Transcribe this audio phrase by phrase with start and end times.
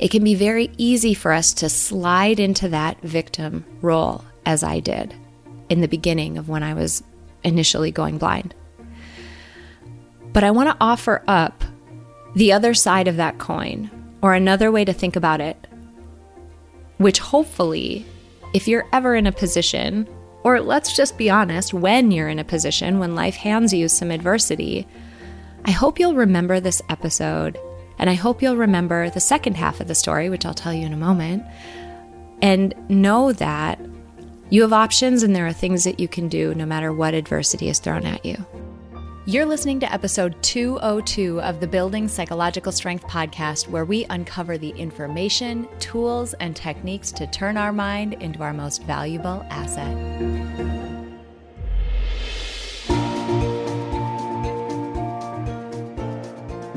[0.00, 4.80] it can be very easy for us to slide into that victim role, as I
[4.80, 5.14] did
[5.68, 7.04] in the beginning of when I was
[7.44, 8.54] initially going blind.
[10.32, 11.62] But I want to offer up
[12.34, 13.90] the other side of that coin,
[14.22, 15.66] or another way to think about it,
[16.96, 18.06] which hopefully,
[18.54, 20.08] if you're ever in a position,
[20.44, 24.10] or let's just be honest, when you're in a position when life hands you some
[24.10, 24.86] adversity,
[25.66, 27.58] I hope you'll remember this episode
[28.00, 30.86] and I hope you'll remember the second half of the story, which I'll tell you
[30.86, 31.44] in a moment,
[32.40, 33.78] and know that
[34.48, 37.68] you have options and there are things that you can do no matter what adversity
[37.68, 38.44] is thrown at you.
[39.26, 44.70] You're listening to episode 202 of the Building Psychological Strength podcast, where we uncover the
[44.70, 51.09] information, tools, and techniques to turn our mind into our most valuable asset.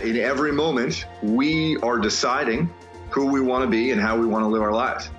[0.00, 2.72] In every moment, we are deciding
[3.10, 5.10] who we want to be and how we want to live our lives.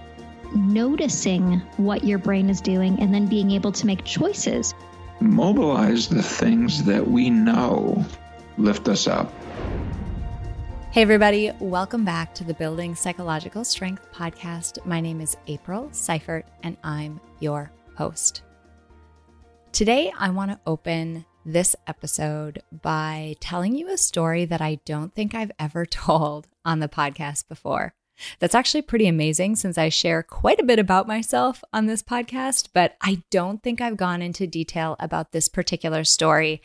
[0.55, 4.73] Noticing what your brain is doing and then being able to make choices.
[5.19, 8.05] Mobilize the things that we know
[8.57, 9.33] lift us up.
[10.91, 14.85] Hey, everybody, welcome back to the Building Psychological Strength podcast.
[14.85, 18.43] My name is April Seifert, and I'm your host.
[19.73, 25.13] Today, I want to open this episode by telling you a story that I don't
[25.13, 27.93] think I've ever told on the podcast before.
[28.39, 32.69] That's actually pretty amazing since I share quite a bit about myself on this podcast,
[32.73, 36.61] but I don't think I've gone into detail about this particular story.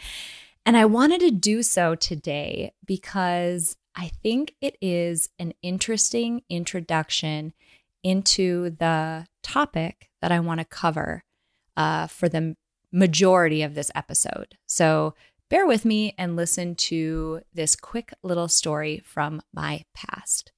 [0.66, 7.52] And I wanted to do so today because I think it is an interesting introduction
[8.02, 11.22] into the topic that I want to cover
[11.76, 12.56] uh, for the
[12.94, 14.56] majority of this episode.
[14.66, 15.14] So
[15.50, 20.52] bear with me and listen to this quick little story from my past.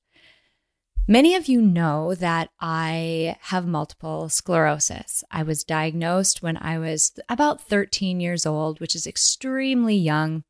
[1.09, 5.23] Many of you know that I have multiple sclerosis.
[5.31, 10.43] I was diagnosed when I was about 13 years old, which is extremely young.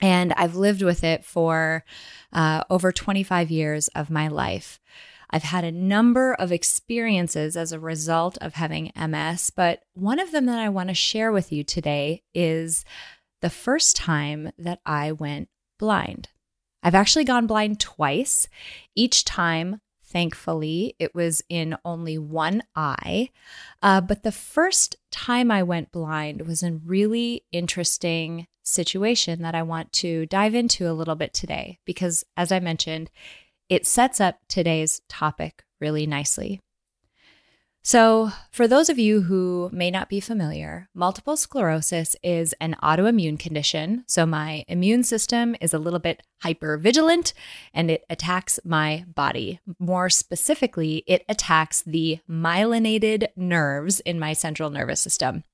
[0.00, 1.84] And I've lived with it for
[2.32, 4.80] uh, over 25 years of my life.
[5.30, 10.32] I've had a number of experiences as a result of having MS, but one of
[10.32, 12.84] them that I want to share with you today is
[13.40, 15.48] the first time that I went
[15.78, 16.28] blind.
[16.82, 18.48] I've actually gone blind twice.
[18.94, 23.30] Each time, thankfully, it was in only one eye.
[23.82, 29.62] Uh, but the first time I went blind was a really interesting situation that I
[29.62, 33.10] want to dive into a little bit today because, as I mentioned,
[33.68, 36.60] it sets up today's topic really nicely.
[37.86, 43.38] So, for those of you who may not be familiar, multiple sclerosis is an autoimmune
[43.38, 44.04] condition.
[44.06, 47.34] So, my immune system is a little bit hypervigilant
[47.74, 49.60] and it attacks my body.
[49.78, 55.44] More specifically, it attacks the myelinated nerves in my central nervous system.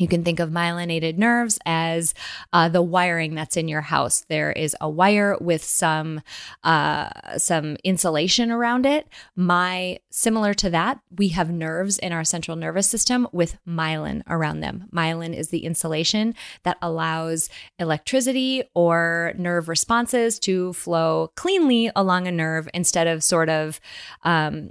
[0.00, 2.14] You can think of myelinated nerves as
[2.54, 4.24] uh, the wiring that's in your house.
[4.30, 6.22] There is a wire with some
[6.64, 9.06] uh, some insulation around it.
[9.36, 14.60] My similar to that, we have nerves in our central nervous system with myelin around
[14.60, 14.86] them.
[14.90, 22.32] Myelin is the insulation that allows electricity or nerve responses to flow cleanly along a
[22.32, 23.80] nerve instead of sort of
[24.22, 24.70] um,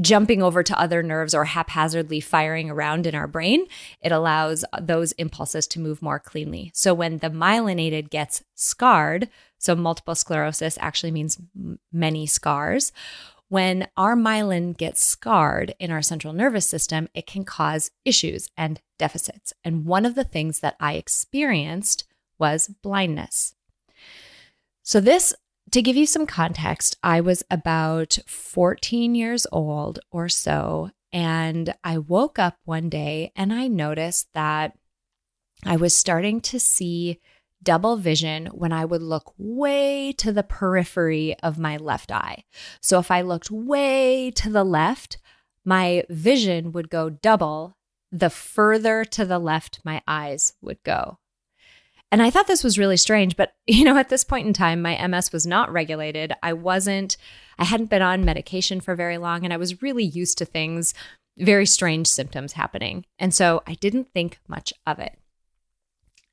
[0.00, 3.66] jumping over to other nerves or haphazardly firing around in our brain,
[4.00, 6.70] it allows those impulses to move more cleanly.
[6.74, 9.28] So when the myelinated gets scarred,
[9.58, 11.38] so multiple sclerosis actually means
[11.92, 12.92] many scars.
[13.48, 18.80] When our myelin gets scarred in our central nervous system, it can cause issues and
[18.98, 19.52] deficits.
[19.64, 22.04] And one of the things that I experienced
[22.38, 23.54] was blindness.
[24.82, 25.34] So, this
[25.72, 31.98] to give you some context, I was about 14 years old or so, and I
[31.98, 34.76] woke up one day and I noticed that
[35.64, 37.20] I was starting to see
[37.62, 42.44] double vision when I would look way to the periphery of my left eye.
[42.80, 45.18] So if I looked way to the left,
[45.64, 47.76] my vision would go double
[48.12, 51.18] the further to the left my eyes would go.
[52.12, 54.82] And I thought this was really strange, but you know, at this point in time,
[54.82, 56.32] my MS was not regulated.
[56.42, 57.16] I wasn't,
[57.58, 60.94] I hadn't been on medication for very long, and I was really used to things,
[61.38, 63.04] very strange symptoms happening.
[63.18, 65.18] And so I didn't think much of it.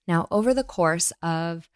[0.08, 1.70] Now, over the course of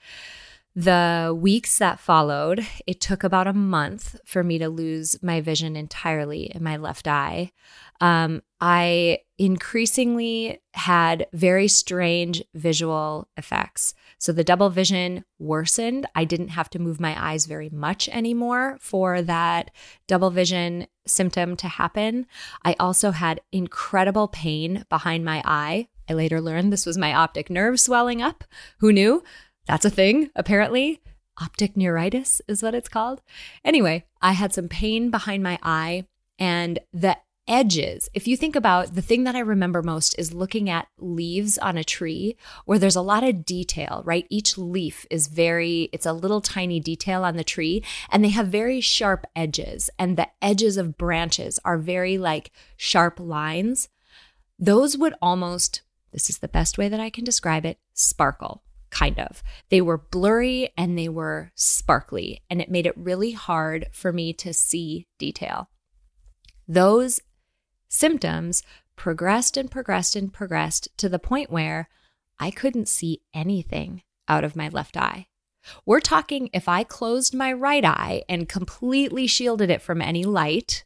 [0.77, 5.75] the weeks that followed, it took about a month for me to lose my vision
[5.75, 7.51] entirely in my left eye.
[7.99, 13.95] Um, I increasingly had very strange visual effects.
[14.19, 16.05] So the double vision worsened.
[16.13, 19.71] I didn't have to move my eyes very much anymore for that
[20.05, 22.27] double vision symptom to happen.
[22.63, 25.87] I also had incredible pain behind my eye.
[26.07, 28.43] I later learned this was my optic nerve swelling up.
[28.77, 29.23] Who knew?
[29.67, 31.01] That's a thing, apparently.
[31.39, 33.21] Optic neuritis is what it's called.
[33.63, 36.05] Anyway, I had some pain behind my eye,
[36.39, 37.17] and the
[37.47, 41.57] edges, if you think about the thing that I remember most is looking at leaves
[41.57, 42.35] on a tree
[42.65, 44.25] where there's a lot of detail, right?
[44.29, 48.47] Each leaf is very, it's a little tiny detail on the tree, and they have
[48.47, 53.89] very sharp edges, and the edges of branches are very like sharp lines.
[54.57, 55.81] Those would almost,
[56.11, 59.43] this is the best way that I can describe it, sparkle kind of.
[59.69, 64.33] They were blurry and they were sparkly, and it made it really hard for me
[64.33, 65.69] to see detail.
[66.67, 67.21] Those
[67.87, 68.63] symptoms
[68.95, 71.87] progressed and progressed and progressed to the point where
[72.39, 75.27] I couldn't see anything out of my left eye.
[75.85, 80.85] We're talking if I closed my right eye and completely shielded it from any light,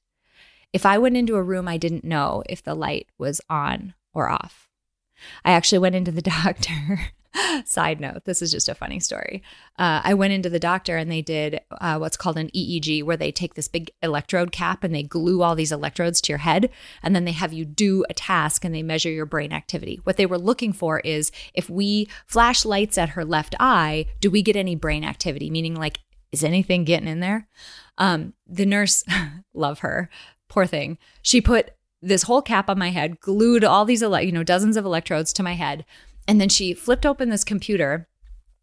[0.73, 4.29] if I went into a room, I didn't know if the light was on or
[4.29, 4.69] off.
[5.45, 7.11] I actually went into the doctor
[7.65, 9.41] Side note, this is just a funny story.
[9.77, 13.17] Uh, I went into the doctor and they did uh, what's called an EEG, where
[13.17, 16.69] they take this big electrode cap and they glue all these electrodes to your head.
[17.01, 19.99] And then they have you do a task and they measure your brain activity.
[20.03, 24.29] What they were looking for is if we flash lights at her left eye, do
[24.29, 25.49] we get any brain activity?
[25.49, 25.99] Meaning, like,
[26.31, 27.47] is anything getting in there?
[27.97, 29.03] Um, the nurse,
[29.53, 30.09] love her,
[30.49, 30.97] poor thing.
[31.21, 34.85] She put this whole cap on my head, glued all these, you know, dozens of
[34.85, 35.85] electrodes to my head
[36.27, 38.07] and then she flipped open this computer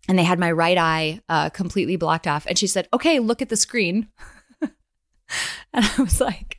[0.09, 2.47] and they had my right eye uh, completely blocked off.
[2.47, 4.09] And she said, Okay, look at the screen.
[4.61, 4.71] and
[5.75, 6.59] I was like,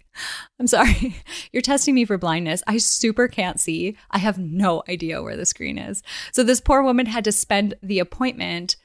[0.59, 1.15] I'm sorry,
[1.51, 2.61] you're testing me for blindness.
[2.67, 3.97] I super can't see.
[4.11, 6.03] I have no idea where the screen is.
[6.31, 8.75] So this poor woman had to spend the appointment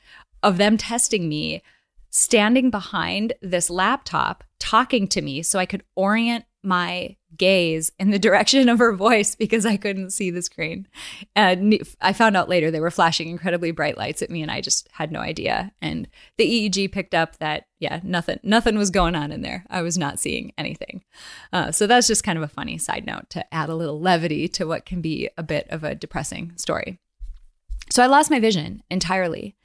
[0.43, 1.63] of them testing me
[2.11, 8.19] standing behind this laptop talking to me so I could orient my gaze in the
[8.21, 10.87] direction of her voice because I couldn't see the screen.
[11.35, 14.61] And I found out later they were flashing incredibly bright lights at me and I
[14.61, 15.73] just had no idea.
[15.81, 19.65] And the EEG picked up that yeah, nothing nothing was going on in there.
[19.69, 21.05] I was not seeing anything.
[21.53, 24.49] Uh, so that's just kind of a funny side note to add a little levity
[24.49, 26.99] to what can be a bit of a depressing story.
[27.91, 29.57] So I lost my vision entirely.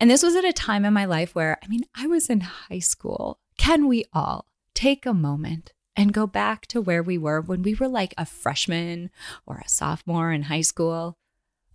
[0.00, 2.40] And this was at a time in my life where I mean, I was in
[2.40, 3.40] high school.
[3.58, 7.74] Can we all take a moment and go back to where we were when we
[7.74, 9.10] were like a freshman
[9.44, 11.18] or a sophomore in high school.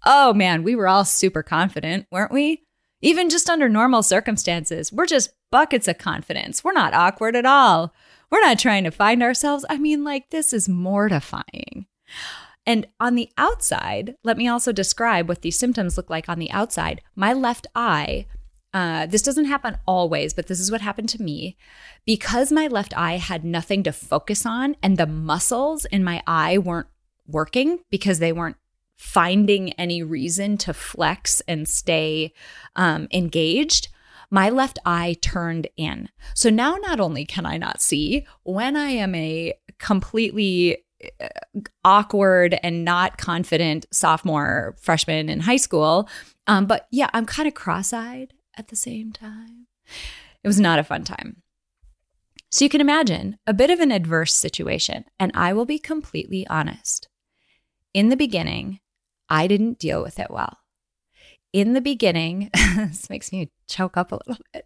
[0.06, 2.64] Oh man, we were all super confident, weren't we?
[3.02, 6.64] Even just under normal circumstances, we're just buckets of confidence.
[6.64, 7.94] We're not awkward at all.
[8.32, 9.66] We're not trying to find ourselves.
[9.70, 11.86] I mean, like, this is mortifying.
[12.66, 16.50] And on the outside, let me also describe what these symptoms look like on the
[16.50, 17.02] outside.
[17.14, 18.26] My left eye
[18.74, 21.56] uh, this doesn't happen always, but this is what happened to me.
[22.06, 26.58] Because my left eye had nothing to focus on and the muscles in my eye
[26.58, 26.88] weren't
[27.28, 28.58] working because they weren't
[28.98, 32.34] finding any reason to flex and stay
[32.76, 33.90] um, engaged,
[34.30, 36.10] my left eye turned in.
[36.34, 40.78] So now not only can I not see, when I am a completely
[41.22, 41.28] uh,
[41.86, 46.10] awkward and not confident sophomore freshman in high school,
[46.48, 49.68] um, but yeah, I'm kind of cross eyed at the same time.
[50.44, 51.42] It was not a fun time.
[52.52, 55.06] So you can imagine a bit of an adverse situation.
[55.20, 57.08] And I will be completely honest.
[57.94, 58.80] In the beginning,
[59.30, 60.58] I didn't deal with it well.
[61.52, 64.66] In the beginning, this makes me choke up a little bit.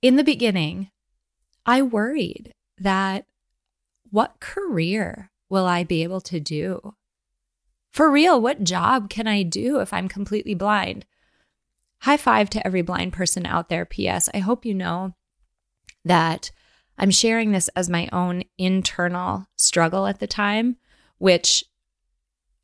[0.00, 0.90] In the beginning,
[1.66, 3.26] I worried that
[4.10, 6.94] what career will I be able to do?
[7.92, 11.06] For real, what job can I do if I'm completely blind?
[12.04, 13.86] High five to every blind person out there.
[13.86, 14.28] P.S.
[14.34, 15.14] I hope you know
[16.04, 16.50] that
[16.98, 20.76] I'm sharing this as my own internal struggle at the time,
[21.16, 21.64] which,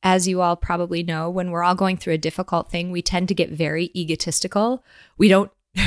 [0.02, 3.28] as you all probably know, when we're all going through a difficult thing, we tend
[3.28, 4.84] to get very egotistical.
[5.16, 5.50] We don't.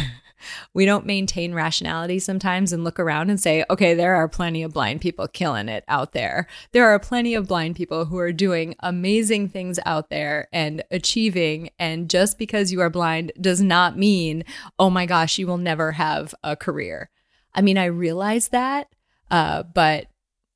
[0.74, 4.74] we don't maintain rationality sometimes and look around and say, okay, there are plenty of
[4.74, 6.48] blind people killing it out there.
[6.72, 11.70] There are plenty of blind people who are doing amazing things out there and achieving.
[11.80, 14.44] And just because you are blind does not mean,
[14.80, 17.10] oh my gosh, you will never have a career.
[17.54, 18.88] I mean, I realize that,
[19.30, 20.08] uh, but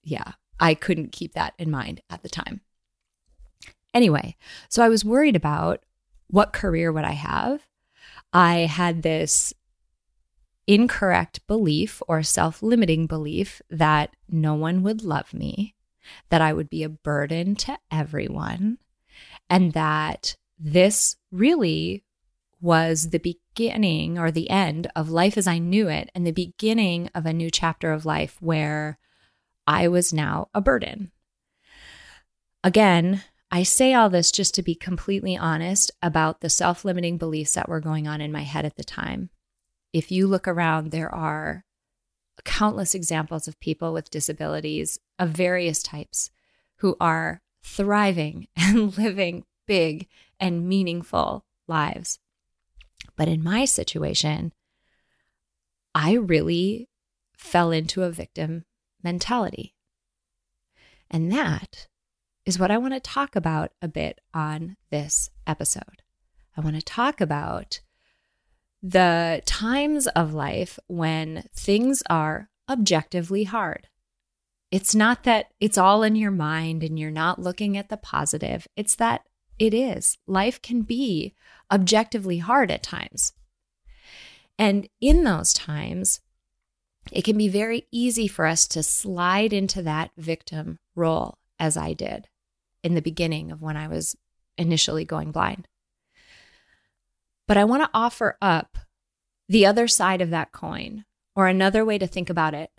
[0.03, 2.61] yeah, I couldn't keep that in mind at the time.
[3.93, 4.35] Anyway,
[4.69, 5.83] so I was worried about
[6.27, 7.67] what career would I have?
[8.33, 9.53] I had this
[10.67, 15.75] incorrect belief or self limiting belief that no one would love me,
[16.29, 18.77] that I would be a burden to everyone,
[19.49, 22.03] and that this really
[22.59, 27.09] was the beginning or the end of life as I knew it and the beginning
[27.13, 28.97] of a new chapter of life where
[29.67, 31.11] I was now a burden.
[32.63, 37.53] Again, I say all this just to be completely honest about the self limiting beliefs
[37.53, 39.29] that were going on in my head at the time.
[39.97, 41.65] If you look around, there are
[42.43, 46.29] countless examples of people with disabilities of various types
[46.77, 50.07] who are thriving and living big
[50.39, 52.19] and meaningful lives.
[53.15, 54.53] But in my situation,
[55.95, 56.89] I really
[57.35, 58.65] fell into a victim
[59.03, 59.73] mentality.
[61.09, 61.87] And that
[62.45, 66.03] is what I want to talk about a bit on this episode.
[66.55, 67.81] I want to talk about
[68.89, 73.87] the times of life when things are objectively hard.
[74.71, 78.65] It's not that it's all in your mind and you're not looking at the positive.
[78.77, 79.23] It's that
[79.59, 80.17] it is.
[80.25, 81.33] Life can be
[81.69, 83.33] objectively hard at times.
[84.57, 86.21] And in those times,
[87.11, 91.91] it can be very easy for us to slide into that victim role, as I
[91.91, 92.29] did
[92.83, 94.15] in the beginning of when I was
[94.57, 95.67] initially going blind.
[97.47, 98.77] But I want to offer up
[99.47, 102.71] the other side of that coin or another way to think about it,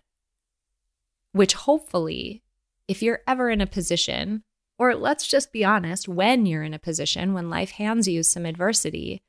[1.33, 2.43] which hopefully,
[2.87, 4.43] if you're ever in a position,
[4.79, 8.47] or let's just be honest, when you're in a position, when life hands you some
[8.47, 9.23] adversity,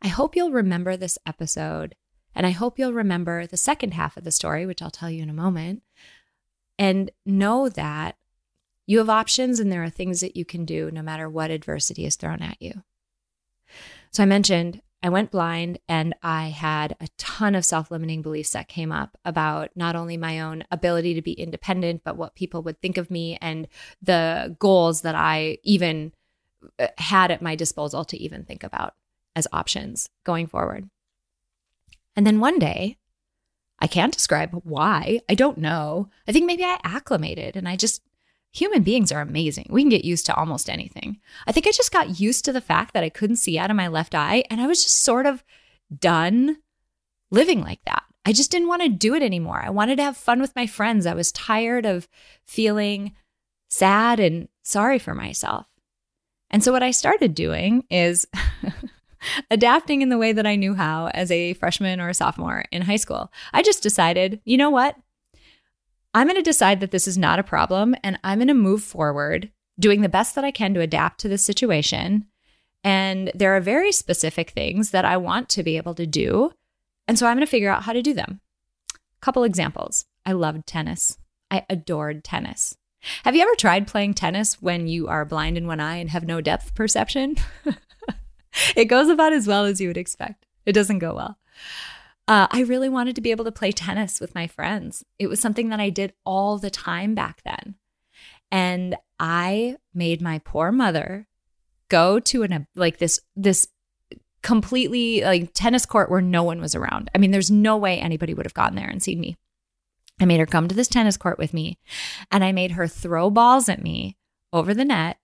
[0.00, 1.94] I hope you'll remember this episode.
[2.34, 5.22] And I hope you'll remember the second half of the story, which I'll tell you
[5.22, 5.82] in a moment,
[6.78, 8.16] and know that
[8.86, 12.04] you have options and there are things that you can do no matter what adversity
[12.04, 12.82] is thrown at you.
[14.12, 18.50] So I mentioned I went blind and I had a ton of self limiting beliefs
[18.50, 22.62] that came up about not only my own ability to be independent, but what people
[22.62, 23.66] would think of me and
[24.02, 26.12] the goals that I even
[26.78, 28.94] uh, had at my disposal to even think about
[29.34, 30.90] as options going forward.
[32.14, 32.98] And then one day,
[33.78, 35.20] I can't describe why.
[35.28, 36.10] I don't know.
[36.28, 38.02] I think maybe I acclimated and I just
[38.52, 39.66] human beings are amazing.
[39.70, 41.18] We can get used to almost anything.
[41.46, 43.76] I think I just got used to the fact that I couldn't see out of
[43.76, 45.44] my left eye and I was just sort of
[45.96, 46.58] done
[47.30, 48.04] living like that.
[48.24, 49.62] I just didn't want to do it anymore.
[49.64, 51.06] I wanted to have fun with my friends.
[51.06, 52.08] I was tired of
[52.44, 53.12] feeling
[53.68, 55.66] sad and sorry for myself.
[56.50, 58.26] And so, what I started doing is
[59.50, 62.82] adapting in the way that I knew how as a freshman or a sophomore in
[62.82, 63.32] high school.
[63.52, 64.96] I just decided, you know what?
[66.12, 68.82] I'm going to decide that this is not a problem and I'm going to move
[68.82, 72.26] forward doing the best that I can to adapt to this situation.
[72.82, 76.52] And there are very specific things that I want to be able to do.
[77.06, 78.40] And so I'm going to figure out how to do them.
[79.20, 80.06] Couple examples.
[80.24, 81.18] I loved tennis.
[81.50, 82.76] I adored tennis.
[83.24, 86.26] Have you ever tried playing tennis when you are blind in one eye and have
[86.26, 87.36] no depth perception?
[88.76, 90.46] it goes about as well as you would expect.
[90.66, 91.38] It doesn't go well.
[92.30, 95.04] Uh, I really wanted to be able to play tennis with my friends.
[95.18, 97.74] It was something that I did all the time back then.
[98.52, 101.26] And I made my poor mother
[101.88, 103.66] go to an like this this
[104.42, 107.10] completely like tennis court where no one was around.
[107.16, 109.36] I mean, there's no way anybody would have gotten there and seen me.
[110.20, 111.80] I made her come to this tennis court with me
[112.30, 114.16] and I made her throw balls at me
[114.52, 115.18] over the net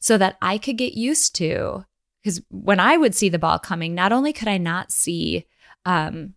[0.00, 1.84] so that I could get used to
[2.20, 5.46] because when I would see the ball coming, not only could I not see
[5.84, 6.34] um,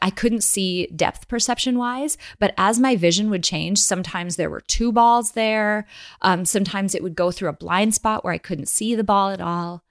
[0.00, 4.60] I couldn't see depth perception wise, but as my vision would change, sometimes there were
[4.60, 5.86] two balls there.
[6.22, 9.30] Um, sometimes it would go through a blind spot where I couldn't see the ball
[9.30, 9.84] at all.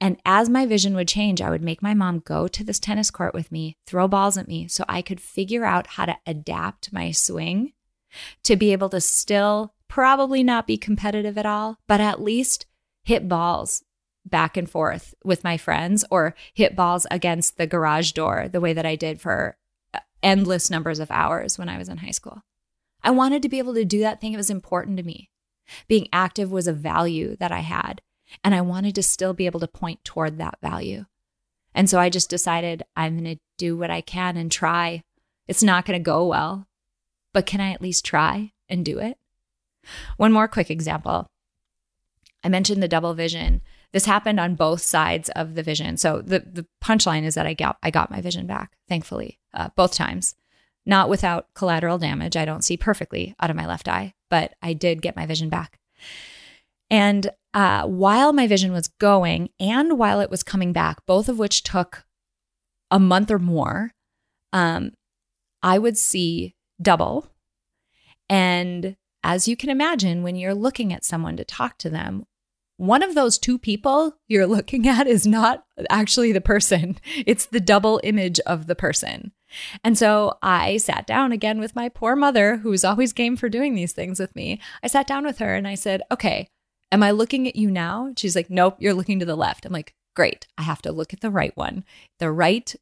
[0.00, 3.10] And as my vision would change, I would make my mom go to this tennis
[3.10, 6.92] court with me, throw balls at me, so I could figure out how to adapt
[6.92, 7.72] my swing
[8.42, 12.66] to be able to still probably not be competitive at all, but at least
[13.04, 13.82] hit balls
[14.24, 18.72] back and forth with my friends or hit balls against the garage door the way
[18.72, 19.56] that I did for
[19.92, 22.42] uh, endless numbers of hours when I was in high school.
[23.02, 24.32] I wanted to be able to do that thing.
[24.32, 25.30] It was important to me.
[25.88, 28.00] Being active was a value that I had,
[28.42, 31.04] and I wanted to still be able to point toward that value.
[31.74, 35.02] And so I just decided I'm going to do what I can and try.
[35.48, 36.66] It's not going to go well,
[37.32, 39.18] but can I at least try and do it?
[40.16, 41.26] One more quick example.
[42.42, 43.60] I mentioned the double vision.
[43.94, 45.96] This happened on both sides of the vision.
[45.96, 49.68] So the the punchline is that I got I got my vision back, thankfully, uh,
[49.76, 50.34] both times.
[50.84, 52.36] Not without collateral damage.
[52.36, 55.48] I don't see perfectly out of my left eye, but I did get my vision
[55.48, 55.78] back.
[56.90, 61.38] And uh, while my vision was going and while it was coming back, both of
[61.38, 62.04] which took
[62.90, 63.92] a month or more,
[64.52, 64.90] um,
[65.62, 67.28] I would see double.
[68.28, 72.26] And as you can imagine, when you're looking at someone to talk to them,
[72.86, 77.60] one of those two people you're looking at is not actually the person, it's the
[77.60, 79.32] double image of the person.
[79.82, 83.74] And so I sat down again with my poor mother, who's always game for doing
[83.74, 84.60] these things with me.
[84.82, 86.48] I sat down with her and I said, Okay,
[86.90, 88.12] am I looking at you now?
[88.16, 89.64] She's like, Nope, you're looking to the left.
[89.64, 90.46] I'm like, Great.
[90.58, 91.84] I have to look at the right one.
[92.18, 92.74] The right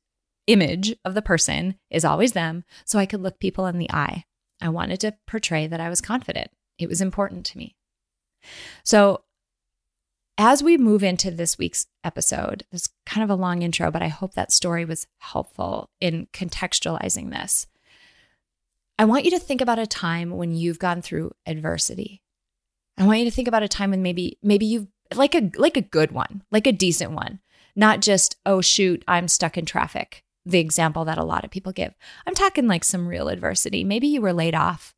[0.46, 2.64] image of the person is always them.
[2.84, 4.24] So I could look people in the eye.
[4.60, 6.50] I wanted to portray that I was confident.
[6.78, 7.76] It was important to me.
[8.84, 9.24] So
[10.44, 14.08] as we move into this week's episode, it's kind of a long intro, but I
[14.08, 17.68] hope that story was helpful in contextualizing this.
[18.98, 22.22] I want you to think about a time when you've gone through adversity.
[22.98, 25.76] I want you to think about a time when maybe maybe you've like a like
[25.76, 27.38] a good one, like a decent one,
[27.76, 30.24] not just oh shoot, I'm stuck in traffic.
[30.44, 31.94] The example that a lot of people give.
[32.26, 33.84] I'm talking like some real adversity.
[33.84, 34.92] Maybe you were laid off.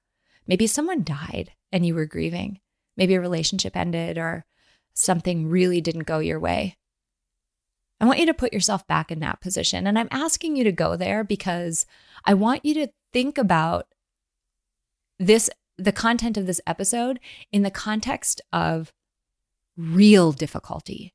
[0.47, 2.61] Maybe someone died and you were grieving.
[2.97, 4.47] Maybe a relationship ended or
[5.05, 6.77] something really didn't go your way.
[8.01, 9.87] I want you to put yourself back in that position.
[9.87, 11.87] And I'm asking you to go there because
[12.25, 13.87] I want you to think about
[15.19, 17.21] this, the content of this episode,
[17.53, 18.93] in the context of
[19.77, 21.15] real difficulty,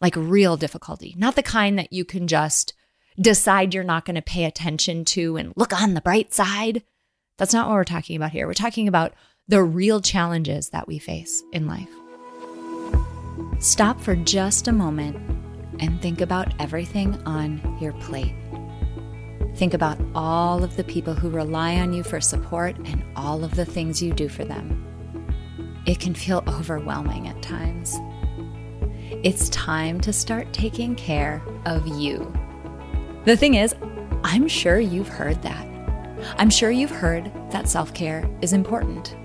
[0.00, 2.74] like real difficulty, not the kind that you can just
[3.20, 6.82] decide you're not going to pay attention to and look on the bright side.
[7.38, 8.46] That's not what we're talking about here.
[8.46, 9.14] We're talking about
[9.48, 11.88] the real challenges that we face in life.
[13.58, 15.16] Stop for just a moment
[15.80, 18.34] and think about everything on your plate.
[19.54, 23.54] Think about all of the people who rely on you for support and all of
[23.54, 24.78] the things you do for them.
[25.86, 27.96] It can feel overwhelming at times.
[29.22, 32.32] It's time to start taking care of you.
[33.24, 33.74] The thing is,
[34.24, 35.66] I'm sure you've heard that.
[36.38, 39.16] I'm sure you've heard that self care is important.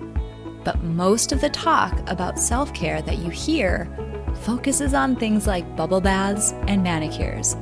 [0.68, 3.88] But most of the talk about self care that you hear
[4.42, 7.54] focuses on things like bubble baths and manicures.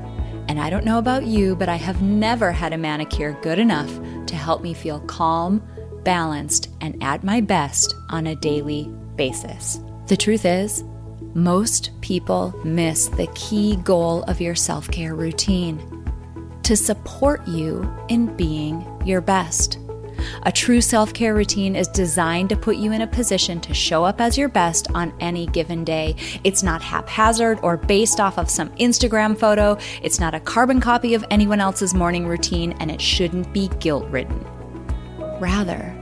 [0.48, 3.92] And I don't know about you, but I have never had a manicure good enough
[4.26, 5.62] to help me feel calm,
[6.04, 9.80] balanced, and at my best on a daily basis.
[10.08, 10.84] The truth is,
[11.36, 15.78] most people miss the key goal of your self care routine
[16.64, 19.78] to support you in being your best.
[20.44, 24.04] A true self care routine is designed to put you in a position to show
[24.04, 26.16] up as your best on any given day.
[26.44, 29.78] It's not haphazard or based off of some Instagram photo.
[30.02, 34.06] It's not a carbon copy of anyone else's morning routine, and it shouldn't be guilt
[34.10, 34.46] ridden.
[35.40, 35.94] Rather,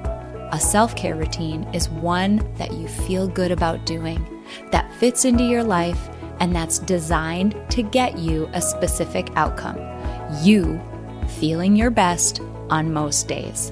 [0.52, 5.44] a self care routine is one that you feel good about doing, that fits into
[5.44, 6.10] your life,
[6.40, 9.80] and that's designed to get you a specific outcome.
[10.44, 10.82] You
[11.40, 13.72] feeling your best on most days.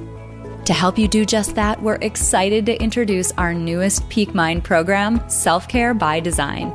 [0.66, 5.28] To help you do just that, we're excited to introduce our newest Peak Mind program,
[5.28, 6.72] Self Care by Design.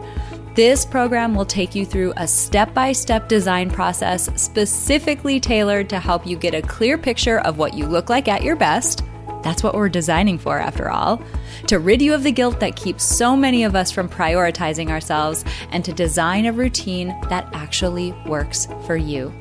[0.57, 6.01] This program will take you through a step by step design process specifically tailored to
[6.01, 9.05] help you get a clear picture of what you look like at your best.
[9.45, 11.23] That's what we're designing for, after all.
[11.69, 15.45] To rid you of the guilt that keeps so many of us from prioritizing ourselves,
[15.71, 19.33] and to design a routine that actually works for you.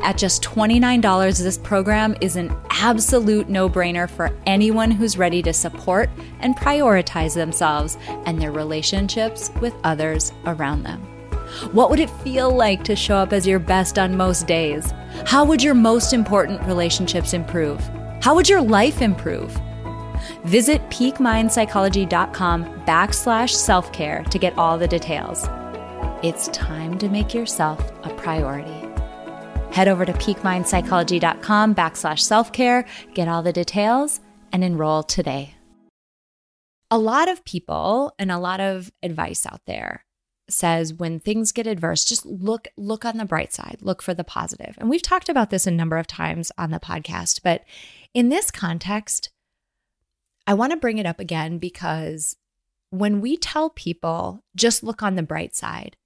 [0.00, 5.52] At just $29, this program is an absolute no brainer for anyone who's ready to
[5.52, 6.10] support
[6.40, 11.00] and prioritize themselves and their relationships with others around them.
[11.72, 14.92] What would it feel like to show up as your best on most days?
[15.26, 17.80] How would your most important relationships improve?
[18.20, 19.56] How would your life improve?
[20.44, 25.46] Visit peakmindpsychology.com backslash self-care to get all the details.
[26.22, 28.83] It's time to make yourself a priority.
[29.74, 34.20] Head over to peakmindpsychology.com backslash self-care, get all the details,
[34.52, 35.56] and enroll today.
[36.92, 40.04] A lot of people and a lot of advice out there
[40.48, 44.22] says when things get adverse, just look look on the bright side, look for the
[44.22, 44.76] positive.
[44.78, 47.64] And we've talked about this a number of times on the podcast, but
[48.12, 49.30] in this context,
[50.46, 52.36] I want to bring it up again because
[52.90, 55.96] when we tell people just look on the bright side,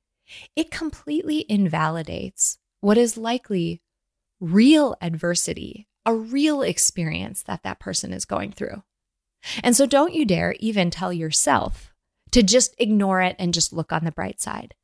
[0.56, 3.82] it completely invalidates what is likely
[4.40, 8.82] real adversity, a real experience that that person is going through.
[9.62, 11.92] And so don't you dare even tell yourself
[12.32, 14.74] to just ignore it and just look on the bright side.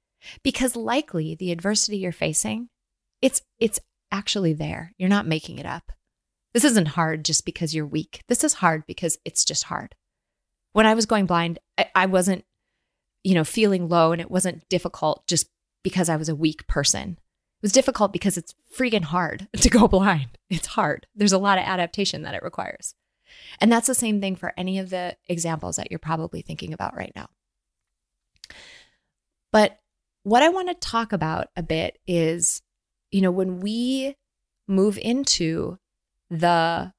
[0.43, 2.69] Because likely the adversity you're facing,
[3.21, 3.79] it's it's
[4.11, 4.93] actually there.
[4.97, 5.93] You're not making it up.
[6.55, 8.23] This isn't hard just because you're weak.
[8.29, 9.95] This is hard because it's just hard.
[10.73, 12.45] When I was going blind, I, I wasn't,
[13.23, 15.49] you know, feeling low and it wasn't difficult just
[15.83, 17.19] because I was a weak person.
[17.65, 20.37] Was difficult because it's freaking hard to go blind.
[20.51, 21.07] It's hard.
[21.15, 22.95] There's a lot of adaptation that it requires.
[23.59, 26.95] And that's the same thing for any of the examples that you're probably thinking about
[26.95, 27.31] right now.
[29.51, 29.81] But
[30.25, 32.61] what I want to talk about a bit is,
[33.11, 34.17] you know, when we
[34.69, 35.79] move into
[36.29, 36.93] the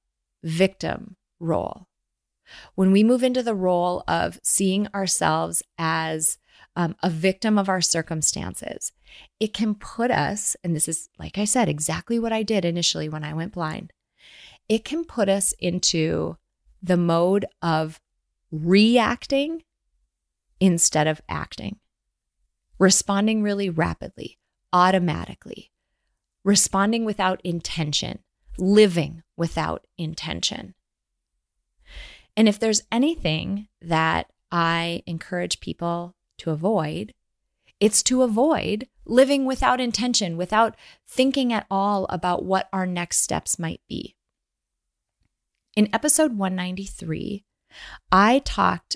[0.43, 1.85] victim role,
[2.73, 6.39] when we move into the role of seeing ourselves as
[6.75, 8.91] um, a victim of our circumstances,
[9.39, 13.09] it can put us, and this is, like I said, exactly what I did initially
[13.09, 13.93] when I went blind.
[14.67, 16.37] It can put us into
[16.81, 17.99] the mode of
[18.51, 19.63] reacting
[20.59, 21.77] instead of acting,
[22.79, 24.37] responding really rapidly,
[24.73, 25.71] automatically,
[26.43, 28.19] responding without intention,
[28.57, 30.75] living without intention.
[32.37, 37.13] And if there's anything that I encourage people to avoid,
[37.79, 40.75] it's to avoid living without intention, without
[41.07, 44.15] thinking at all about what our next steps might be.
[45.75, 47.43] In episode 193,
[48.11, 48.95] I talked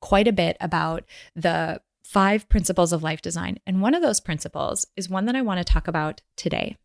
[0.00, 3.58] quite a bit about the five principles of life design.
[3.66, 6.76] And one of those principles is one that I want to talk about today.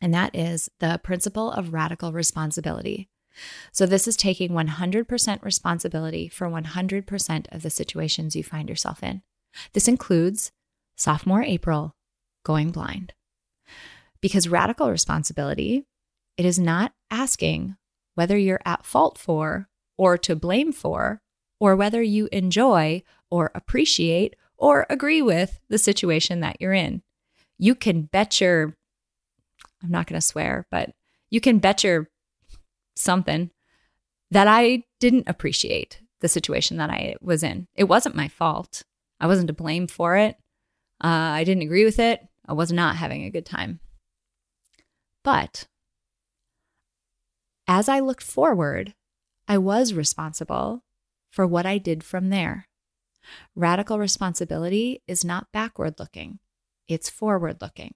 [0.00, 3.08] And that is the principle of radical responsibility.
[3.72, 9.22] So, this is taking 100% responsibility for 100% of the situations you find yourself in.
[9.72, 10.52] This includes
[10.96, 11.94] sophomore April
[12.44, 13.12] going blind.
[14.20, 15.86] Because radical responsibility,
[16.36, 17.76] it is not asking
[18.14, 21.20] whether you're at fault for or to blame for,
[21.58, 27.02] or whether you enjoy or appreciate or agree with the situation that you're in.
[27.58, 28.74] You can bet your,
[29.82, 30.90] I'm not going to swear, but
[31.30, 32.08] you can bet your
[33.00, 33.50] something
[34.30, 37.66] that I didn't appreciate the situation that I was in.
[37.74, 38.82] It wasn't my fault.
[39.18, 40.36] I wasn't to blame for it.
[41.02, 42.20] Uh, I didn't agree with it.
[42.46, 43.80] I was not having a good time.
[45.22, 45.66] But
[47.66, 48.94] as I looked forward,
[49.46, 50.84] I was responsible
[51.30, 52.66] for what I did from there.
[53.54, 56.38] Radical responsibility is not backward looking,
[56.88, 57.94] it's forward looking.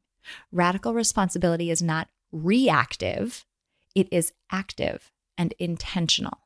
[0.53, 3.45] Radical responsibility is not reactive,
[3.95, 6.39] it is active and intentional.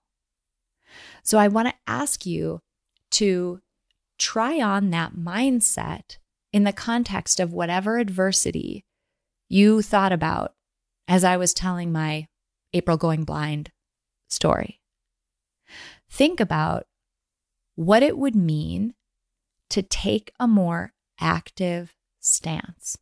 [1.22, 2.60] So I want to ask you
[3.12, 3.60] to
[4.18, 6.18] try on that mindset
[6.52, 8.84] in the context of whatever adversity
[9.48, 10.54] you thought about
[11.06, 12.28] as I was telling my
[12.72, 13.70] April Going Blind
[14.28, 14.80] story.
[16.10, 16.86] Think about
[17.74, 18.94] what it would mean
[19.70, 22.98] to take a more active stance,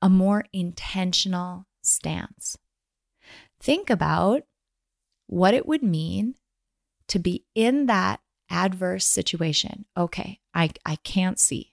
[0.00, 2.56] a more intentional stance.
[3.60, 4.42] Think about
[5.26, 6.34] what it would mean
[7.08, 9.84] to be in that adverse situation.
[9.96, 11.72] Okay, I, I can't see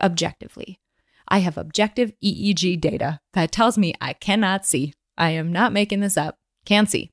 [0.00, 0.80] objectively.
[1.28, 4.94] I have objective EEG data that tells me I cannot see.
[5.16, 6.36] I am not making this up.
[6.64, 7.10] Can't see.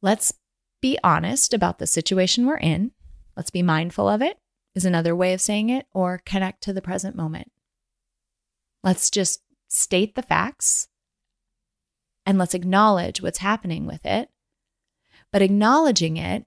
[0.00, 0.32] Let's
[0.80, 2.92] be honest about the situation we're in.
[3.36, 4.38] Let's be mindful of it,
[4.74, 7.50] is another way of saying it, or connect to the present moment.
[8.84, 10.88] Let's just state the facts
[12.26, 14.28] and let's acknowledge what's happening with it.
[15.32, 16.46] But acknowledging it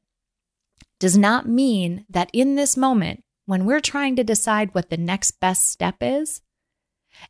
[0.99, 5.39] does not mean that in this moment, when we're trying to decide what the next
[5.39, 6.41] best step is,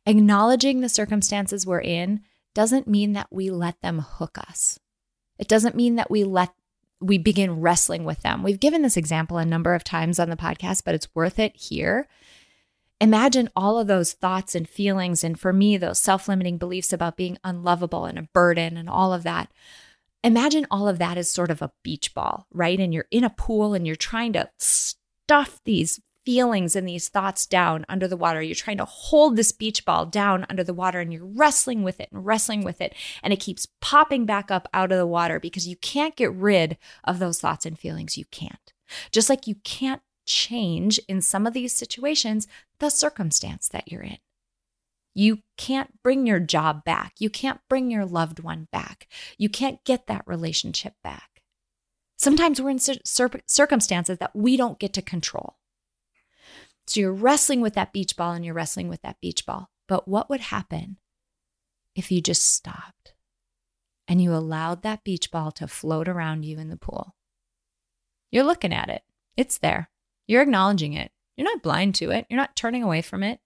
[0.05, 2.21] Acknowledging the circumstances we're in
[2.53, 4.79] doesn't mean that we let them hook us.
[5.37, 6.53] It doesn't mean that we let
[6.99, 8.41] we begin wrestling with them.
[8.41, 11.55] We've given this example a number of times on the podcast, but it's worth it
[11.55, 12.07] here.
[12.99, 17.17] Imagine all of those thoughts and feelings, and for me, those self limiting beliefs about
[17.17, 19.51] being unlovable and a burden and all of that.
[20.23, 22.79] Imagine all of that as sort of a beach ball, right?
[22.79, 27.45] And you're in a pool and you're trying to stuff these feelings and these thoughts
[27.45, 28.41] down under the water.
[28.41, 32.01] You're trying to hold this beach ball down under the water and you're wrestling with
[32.01, 32.93] it and wrestling with it.
[33.23, 36.77] And it keeps popping back up out of the water because you can't get rid
[37.05, 38.17] of those thoughts and feelings.
[38.17, 38.73] You can't.
[39.09, 42.47] Just like you can't change in some of these situations
[42.79, 44.19] the circumstance that you're in.
[45.15, 47.13] You can't bring your job back.
[47.17, 49.07] You can't bring your loved one back.
[49.39, 51.41] You can't get that relationship back.
[52.19, 55.55] Sometimes we're in circumstances that we don't get to control.
[56.85, 59.71] So you're wrestling with that beach ball and you're wrestling with that beach ball.
[59.87, 60.97] But what would happen
[61.95, 63.13] if you just stopped
[64.07, 67.15] and you allowed that beach ball to float around you in the pool?
[68.31, 69.01] You're looking at it,
[69.35, 69.89] it's there.
[70.27, 71.11] You're acknowledging it.
[71.35, 73.39] You're not blind to it, you're not turning away from it.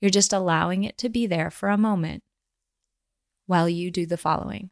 [0.00, 2.22] You're just allowing it to be there for a moment
[3.46, 4.70] while you do the following.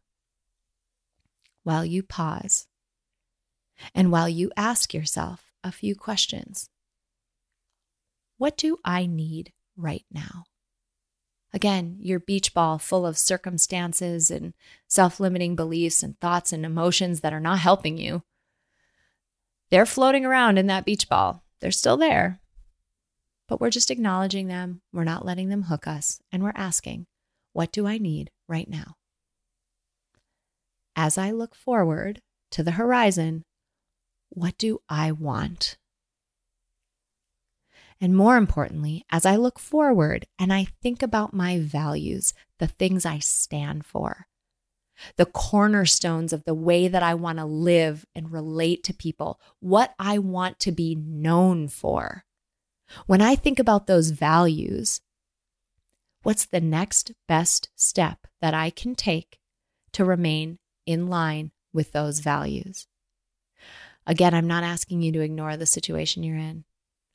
[1.63, 2.67] While you pause
[3.95, 6.69] and while you ask yourself a few questions.
[8.39, 10.45] What do I need right now?
[11.53, 14.55] Again, your beach ball full of circumstances and
[14.87, 18.23] self limiting beliefs and thoughts and emotions that are not helping you.
[19.71, 21.45] They're floating around in that beach ball.
[21.61, 22.41] They're still there,
[23.49, 24.81] but we're just acknowledging them.
[24.93, 26.21] We're not letting them hook us.
[26.33, 27.07] And we're asking,
[27.53, 28.97] what do I need right now?
[30.97, 33.45] As I look forward to the horizon,
[34.29, 35.77] what do I want?
[38.01, 43.05] And more importantly, as I look forward and I think about my values, the things
[43.05, 44.27] I stand for,
[45.17, 49.95] the cornerstones of the way that I want to live and relate to people, what
[49.99, 52.25] I want to be known for.
[53.07, 55.01] When I think about those values,
[56.23, 59.39] what's the next best step that I can take
[59.93, 62.87] to remain in line with those values?
[64.07, 66.65] Again, I'm not asking you to ignore the situation you're in.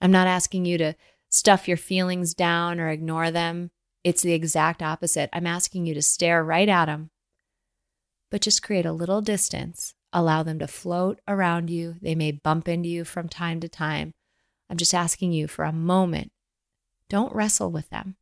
[0.02, 0.96] I'm not asking you to
[1.30, 3.72] stuff your feelings down or ignore them.
[4.04, 5.30] It's the exact opposite.
[5.34, 7.10] I'm asking you to stare right at them,
[8.32, 9.94] but just create a little distance.
[10.14, 11.96] Allow them to float around you.
[12.02, 14.14] They may bump into you from time to time.
[14.70, 16.32] I'm just asking you for a moment.
[17.10, 18.16] Don't wrestle with them.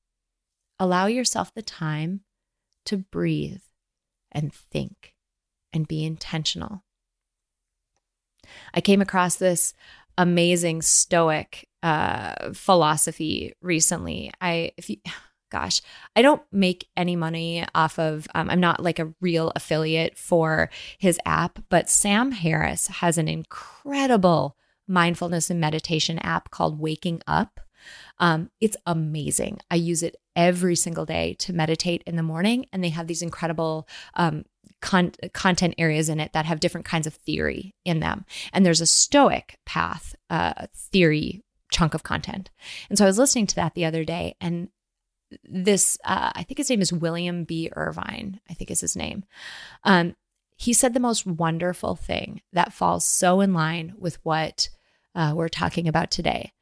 [0.80, 2.22] Allow yourself the time
[2.86, 3.62] to breathe
[4.32, 5.14] and think
[5.72, 6.84] and be intentional.
[8.74, 9.74] I came across this
[10.18, 14.32] amazing stoic uh, philosophy recently.
[14.42, 14.98] I, if you,
[15.54, 15.82] gosh,
[16.16, 20.70] I don't make any money off of, um, I'm not like a real affiliate for
[20.98, 27.60] his app, but Sam Harris has an incredible mindfulness and meditation app called Waking Up.
[28.18, 29.60] Um, it's amazing.
[29.70, 33.22] I use it every single day to meditate in the morning, and they have these
[33.22, 34.46] incredible um,
[34.82, 38.26] con- content areas in it that have different kinds of theory in them.
[38.52, 42.50] And there's a Stoic path uh, theory chunk of content.
[42.90, 44.70] And so I was listening to that the other day, and
[45.44, 47.70] this, uh, I think his name is William B.
[47.76, 49.24] Irvine, I think is his name.
[49.84, 50.16] Um,
[50.56, 54.70] he said the most wonderful thing that falls so in line with what
[55.16, 56.54] uh, we're talking about today.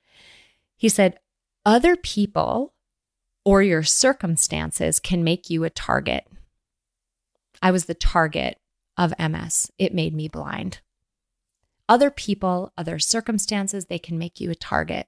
[0.75, 1.19] He said,
[1.65, 2.73] Other people
[3.43, 6.25] or your circumstances can make you a target.
[7.61, 8.57] I was the target
[8.97, 9.71] of MS.
[9.77, 10.79] It made me blind.
[11.87, 15.07] Other people, other circumstances, they can make you a target.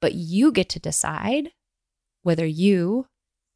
[0.00, 1.50] But you get to decide
[2.22, 3.06] whether you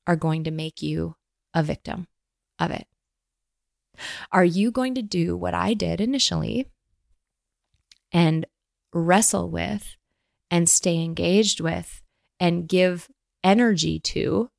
[0.07, 1.17] are going to make you
[1.55, 2.07] a victim
[2.59, 2.87] of it.
[4.33, 6.67] Are you going to do what I did initially
[8.13, 8.47] and
[8.93, 9.97] wrestle with
[10.51, 12.03] and stay engaged with
[12.41, 13.09] and give
[13.43, 14.51] energy to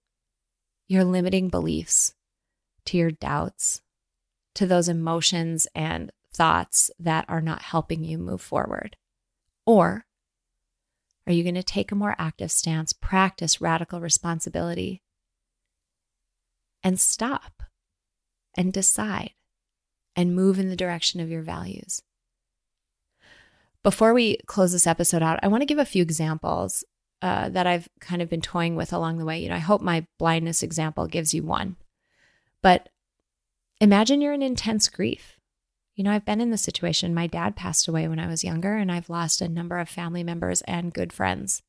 [0.87, 2.13] your limiting beliefs,
[2.85, 3.81] to your doubts,
[4.55, 8.95] to those emotions and thoughts that are not helping you move forward?
[9.65, 10.05] Or
[11.27, 15.01] are you going to take a more active stance, practice radical responsibility,
[16.83, 17.63] and stop
[18.55, 19.31] and decide
[20.15, 22.01] and move in the direction of your values?
[23.83, 26.83] Before we close this episode out, I want to give a few examples
[27.21, 29.39] uh, that I've kind of been toying with along the way.
[29.39, 31.75] You know, I hope my blindness example gives you one.
[32.61, 32.89] But
[33.79, 35.34] imagine you're in intense grief.
[35.95, 37.13] You know, I've been in the situation.
[37.13, 40.23] My dad passed away when I was younger, and I've lost a number of family
[40.23, 41.63] members and good friends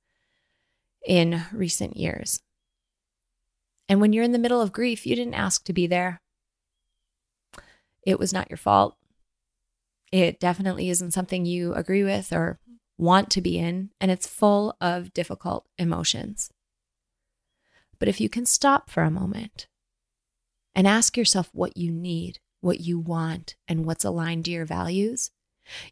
[1.07, 2.41] in recent years.
[3.89, 6.21] And when you're in the middle of grief, you didn't ask to be there.
[8.05, 8.97] It was not your fault.
[10.11, 12.59] It definitely isn't something you agree with or
[12.99, 16.51] want to be in, and it's full of difficult emotions.
[17.99, 19.69] But if you can stop for a moment
[20.75, 25.31] and ask yourself what you need, what you want, and what's aligned to your values,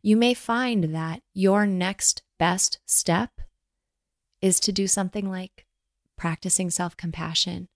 [0.03, 3.41] you may find that your next best step
[4.43, 5.67] is to do something like
[6.19, 7.69] practicing self compassion,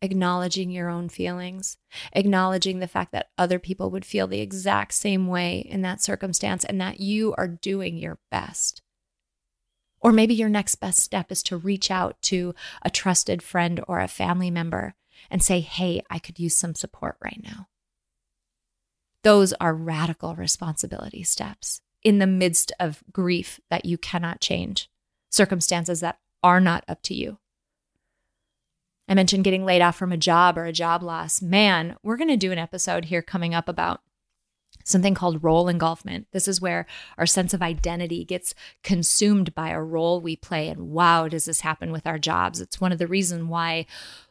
[0.00, 1.76] acknowledging your own feelings,
[2.12, 6.64] acknowledging the fact that other people would feel the exact same way in that circumstance
[6.64, 8.80] and that you are doing your best.
[10.00, 14.00] Or maybe your next best step is to reach out to a trusted friend or
[14.00, 14.94] a family member
[15.30, 17.68] and say, Hey, I could use some support right now.
[19.24, 24.90] Those are radical responsibility steps in the midst of grief that you cannot change.
[25.30, 27.36] circumstances that are not up to you.
[29.08, 31.42] I mentioned getting laid off from a job or a job loss.
[31.42, 34.00] Man, we're going to do an episode here coming up about
[34.84, 36.26] something called role engulfment.
[36.32, 40.68] This is where our sense of identity gets consumed by a role we play.
[40.68, 42.60] And wow, does this happen with our jobs?
[42.60, 43.86] It's one of the reasons why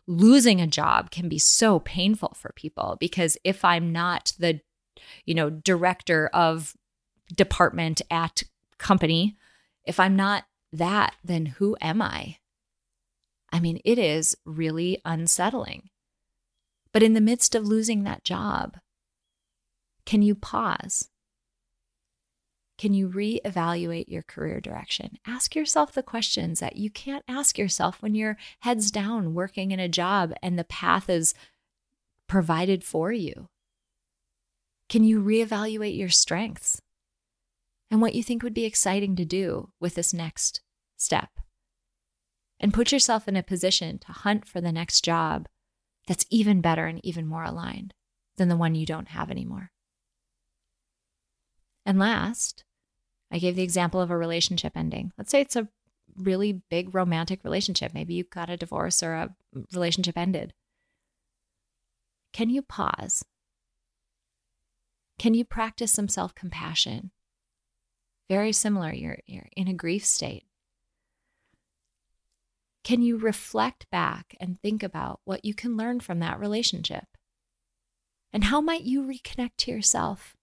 [0.08, 4.62] losing a job can be so painful for people because if I'm not the,
[5.26, 6.76] you know, director of
[7.36, 8.44] department at
[8.78, 9.36] company,
[9.84, 12.38] if I'm not that, then who am I?
[13.52, 15.90] I mean, it is really unsettling.
[16.92, 18.78] But in the midst of losing that job,
[20.06, 21.10] can you pause?
[22.78, 25.18] Can you reevaluate your career direction?
[25.26, 29.80] Ask yourself the questions that you can't ask yourself when you're heads down working in
[29.80, 31.34] a job and the path is
[32.28, 33.50] provided for you.
[34.90, 36.82] Can you reevaluate your strengths
[37.92, 40.62] and what you think would be exciting to do with this next
[40.96, 41.30] step?
[42.60, 45.48] And put yourself in a position to hunt for the next job
[46.08, 47.94] that's even better and even more aligned
[48.38, 49.72] than the one you don't have anymore.
[51.86, 52.64] And last,
[53.32, 55.12] I gave the example of a relationship ending.
[55.18, 55.68] Let's say it's a
[56.16, 57.94] really big romantic relationship.
[57.94, 59.36] Maybe you got a divorce or a
[59.74, 60.54] relationship ended.
[62.34, 63.24] Can you pause?
[65.20, 67.12] Can you practice some self compassion?
[68.30, 70.44] Very similar, you're, you're in a grief state.
[72.84, 77.06] Can you reflect back and think about what you can learn from that relationship?
[78.32, 80.36] And how might you reconnect to yourself?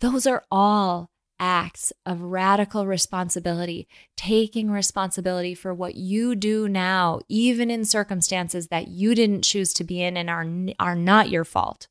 [0.00, 7.70] Those are all acts of radical responsibility, taking responsibility for what you do now, even
[7.70, 10.46] in circumstances that you didn't choose to be in and are,
[10.78, 11.88] are not your fault,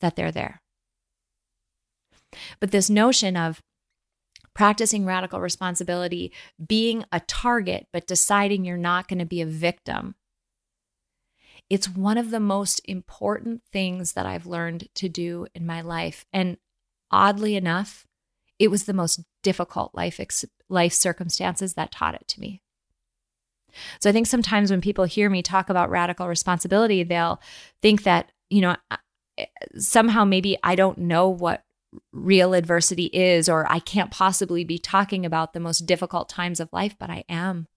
[0.00, 0.60] that they're there.
[2.60, 3.62] But this notion of
[4.54, 6.32] practicing radical responsibility,
[6.64, 10.14] being a target, but deciding you're not going to be a victim.
[11.68, 16.24] It's one of the most important things that I've learned to do in my life.
[16.32, 16.58] And
[17.10, 18.06] oddly enough,
[18.58, 22.60] it was the most difficult life ex- life circumstances that taught it to me.
[24.00, 27.40] So I think sometimes when people hear me talk about radical responsibility, they'll
[27.82, 28.76] think that, you know,
[29.76, 31.64] somehow maybe I don't know what
[32.12, 36.72] real adversity is, or I can't possibly be talking about the most difficult times of
[36.72, 37.68] life, but I am.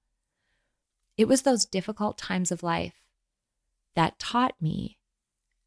[1.17, 3.01] It was those difficult times of life
[3.95, 4.97] that taught me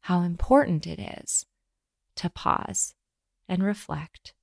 [0.01, 1.45] how important it is
[2.15, 2.95] to pause
[3.47, 4.33] and reflect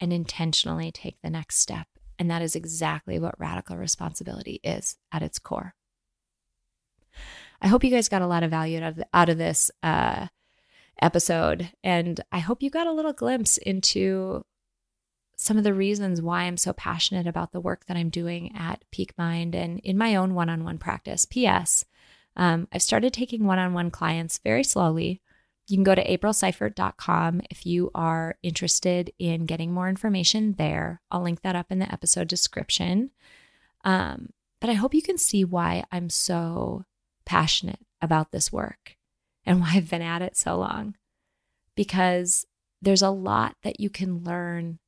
[0.00, 1.88] and intentionally take the next step.
[2.18, 5.74] And that is exactly what radical responsibility is at its core.
[7.60, 10.28] I hope you guys got a lot of value out of, out of this uh,
[11.00, 11.70] episode.
[11.82, 14.44] And I hope you got a little glimpse into
[15.36, 18.84] some of the reasons why I'm so passionate about the work that I'm doing at
[18.90, 21.24] Peak Mind and in my own one on one practice.
[21.24, 21.84] P.S.
[22.36, 25.22] Um, I've started taking one on one clients very slowly.
[25.68, 31.02] You can go to aprilseifert.com if you are interested in getting more information there.
[31.10, 33.10] I'll link that up in the episode description.
[33.84, 34.30] Um,
[34.60, 36.84] but I hope you can see why I'm so
[37.24, 38.97] passionate about this work
[39.48, 40.94] and why I've been at it so long.
[41.74, 42.44] Because
[42.82, 44.78] there's a lot that you can learn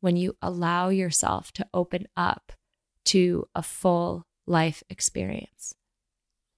[0.00, 2.52] when you allow yourself to open up
[3.06, 5.74] to a full life experience.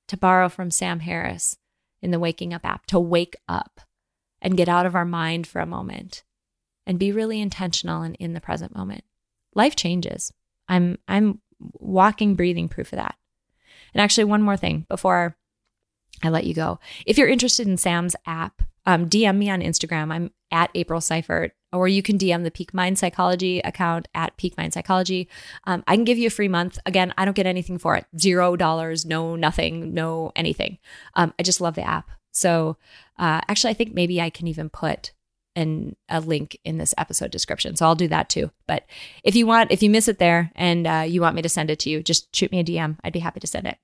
[0.09, 1.57] To borrow from Sam Harris,
[2.03, 3.81] in the Waking Up app to wake up
[4.41, 6.23] and get out of our mind for a moment
[6.87, 9.05] and be really intentional and in the present moment.
[9.55, 10.33] Life changes.
[10.69, 13.17] I'm I'm walking breathing proof of that.
[13.95, 15.37] And actually one more thing before
[16.23, 16.81] I let you go.
[17.07, 20.13] If you're interested in Sam's app, um, DM me on Instagram.
[20.13, 24.57] I'm at April Seifert, or you can DM the Peak Mind Psychology account at Peak
[24.57, 25.29] Mind Psychology.
[25.65, 26.79] Um, I can give you a free month.
[26.87, 28.07] Again, I don't get anything for it.
[28.19, 30.79] Zero dollars, no nothing, no anything.
[31.15, 32.09] Um, I just love the app.
[32.33, 32.77] So
[33.19, 35.13] uh, actually, I think maybe I can even put
[35.55, 37.77] an, a link in this episode description.
[37.77, 38.51] So I'll do that too.
[38.67, 38.87] But
[39.23, 41.71] if you want, if you miss it there and uh, you want me to send
[41.71, 42.97] it to you, just shoot me a DM.
[43.05, 43.77] I'd be happy to send it.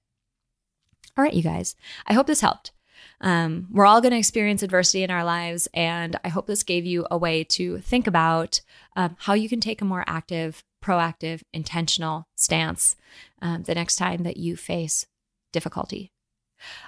[1.17, 1.77] All right, you guys.
[2.07, 2.73] I hope this helped.
[3.21, 6.85] Um, we're all going to experience adversity in our lives, and I hope this gave
[6.85, 8.61] you a way to think about
[8.97, 12.97] um, how you can take a more active, proactive, intentional stance
[13.41, 15.07] um, the next time that you face
[15.53, 16.11] difficulty.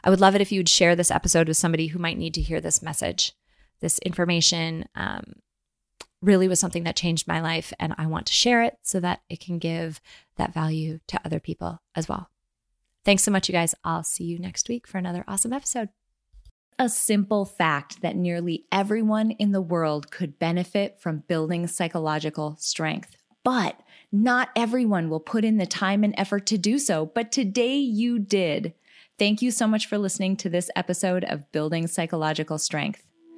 [0.03, 2.35] I would love it if you would share this episode with somebody who might need
[2.35, 3.33] to hear this message.
[3.81, 5.35] This information um,
[6.21, 9.21] really was something that changed my life, and I want to share it so that
[9.29, 10.01] it can give
[10.37, 12.31] that value to other people as well.
[13.07, 13.75] Thanks so much, you guys.
[13.85, 15.89] I'll see you next week for another awesome episode
[16.79, 23.17] a simple fact that nearly everyone in the world could benefit from building psychological strength
[23.47, 23.81] but
[24.11, 27.07] not everyone will put in the time and effort to do so.
[27.07, 28.75] But today you did.
[29.21, 33.06] Thank you so much for listening to this episode of Building Psychological Strength.